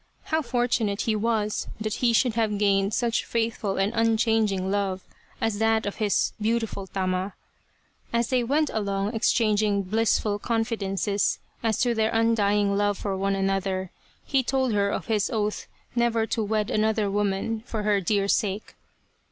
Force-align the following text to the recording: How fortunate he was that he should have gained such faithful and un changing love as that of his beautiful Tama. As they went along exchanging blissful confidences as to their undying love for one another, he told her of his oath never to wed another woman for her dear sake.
How 0.23 0.41
fortunate 0.41 1.01
he 1.01 1.15
was 1.15 1.67
that 1.79 1.93
he 2.01 2.11
should 2.11 2.33
have 2.33 2.57
gained 2.57 2.91
such 2.91 3.23
faithful 3.23 3.77
and 3.77 3.93
un 3.93 4.17
changing 4.17 4.71
love 4.71 5.03
as 5.39 5.59
that 5.59 5.85
of 5.85 5.97
his 5.97 6.33
beautiful 6.41 6.87
Tama. 6.87 7.35
As 8.11 8.29
they 8.29 8.43
went 8.43 8.71
along 8.73 9.13
exchanging 9.13 9.83
blissful 9.83 10.39
confidences 10.39 11.37
as 11.61 11.77
to 11.81 11.93
their 11.93 12.09
undying 12.09 12.75
love 12.75 12.97
for 12.97 13.15
one 13.15 13.35
another, 13.35 13.91
he 14.25 14.41
told 14.41 14.73
her 14.73 14.89
of 14.89 15.05
his 15.05 15.29
oath 15.29 15.67
never 15.95 16.25
to 16.25 16.41
wed 16.43 16.71
another 16.71 17.07
woman 17.07 17.61
for 17.67 17.83
her 17.83 18.01
dear 18.01 18.27
sake. 18.27 18.73